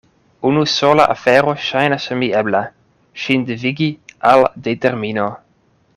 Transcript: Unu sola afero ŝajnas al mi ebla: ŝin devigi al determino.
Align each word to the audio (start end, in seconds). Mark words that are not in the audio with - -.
Unu 0.51 0.61
sola 0.75 1.03
afero 1.15 1.53
ŝajnas 1.65 2.09
al 2.15 2.19
mi 2.23 2.31
ebla: 2.41 2.63
ŝin 3.25 3.47
devigi 3.51 3.91
al 4.31 4.51
determino. 4.69 5.29